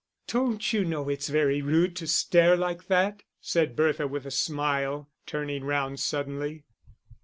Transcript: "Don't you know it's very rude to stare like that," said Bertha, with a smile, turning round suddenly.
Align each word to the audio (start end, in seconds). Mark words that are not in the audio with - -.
"Don't 0.25 0.73
you 0.73 0.83
know 0.83 1.09
it's 1.09 1.29
very 1.29 1.61
rude 1.61 1.95
to 1.97 2.07
stare 2.07 2.57
like 2.57 2.87
that," 2.87 3.21
said 3.39 3.75
Bertha, 3.75 4.07
with 4.07 4.25
a 4.25 4.31
smile, 4.31 5.11
turning 5.27 5.63
round 5.63 5.99
suddenly. 5.99 6.63